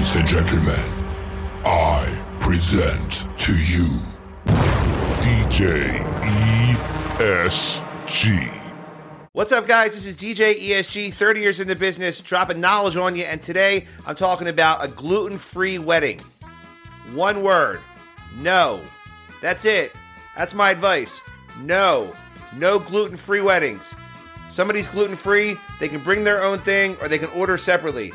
[0.00, 0.90] Ladies and gentlemen,
[1.66, 4.00] I present to you
[5.20, 6.00] DJ
[7.18, 8.74] ESG.
[9.32, 9.92] What's up, guys?
[9.92, 13.24] This is DJ ESG, 30 years in the business, dropping knowledge on you.
[13.24, 16.18] And today I'm talking about a gluten free wedding.
[17.12, 17.80] One word
[18.38, 18.80] no.
[19.42, 19.94] That's it.
[20.34, 21.20] That's my advice.
[21.60, 22.10] No.
[22.56, 23.94] No gluten free weddings.
[24.48, 28.14] Somebody's gluten free, they can bring their own thing or they can order separately.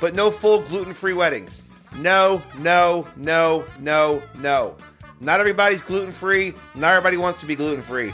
[0.00, 1.62] But no full gluten free weddings.
[1.98, 4.76] No, no, no, no, no.
[5.20, 6.54] Not everybody's gluten free.
[6.74, 8.12] Not everybody wants to be gluten free.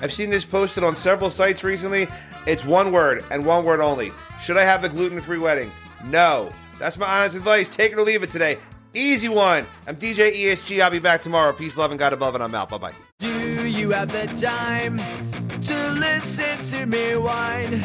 [0.00, 2.08] I've seen this posted on several sites recently.
[2.46, 4.12] It's one word and one word only.
[4.40, 5.70] Should I have a gluten free wedding?
[6.06, 6.50] No.
[6.78, 7.68] That's my honest advice.
[7.68, 8.58] Take it or leave it today.
[8.94, 9.66] Easy one.
[9.86, 10.82] I'm DJ ESG.
[10.82, 11.52] I'll be back tomorrow.
[11.52, 12.70] Peace, love, and God above, and I'm out.
[12.70, 12.92] Bye bye.
[13.20, 14.98] Do you have the time
[15.60, 17.84] to listen to me whine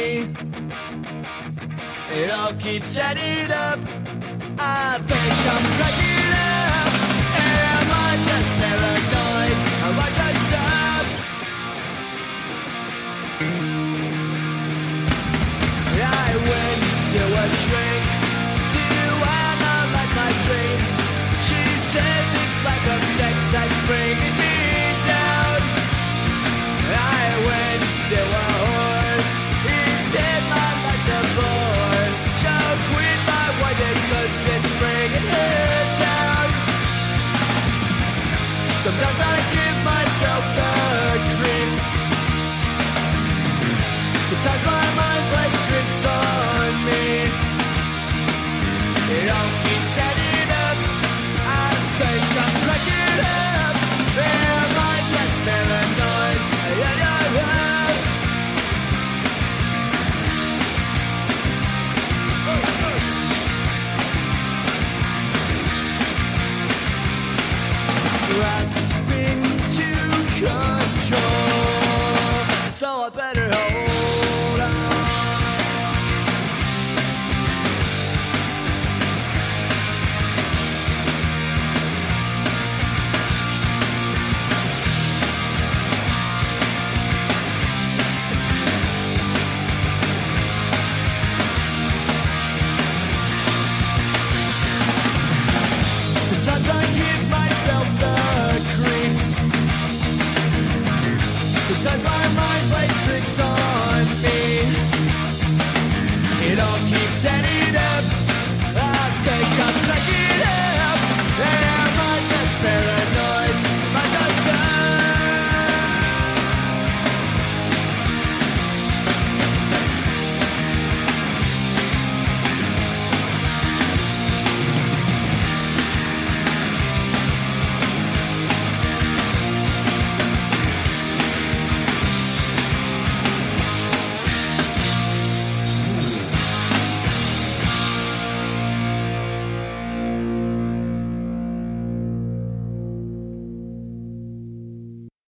[2.13, 3.79] It all keeps adding up.
[4.59, 6.91] I think I'm cracking up.
[7.39, 9.55] Am I just paranoid?
[9.87, 11.07] Am I just stuck?
[16.03, 18.03] I went to a shrink
[18.75, 18.85] to
[19.47, 20.91] analyze my dreams.
[21.47, 21.61] She
[21.95, 24.30] says it's like a sex that's spring.
[44.31, 47.03] Sometimes my mind plays tricks on me.
[49.17, 50.77] It all keeps adding up.
[51.43, 53.75] I think I'm breaking up.
[54.23, 56.39] Am I just paranoid?
[56.79, 57.99] Yeah, yeah, yeah.
[62.47, 62.61] Oh.
[68.31, 69.41] Grasping
[69.75, 69.89] to
[70.39, 71.51] control,
[72.71, 73.50] so I better.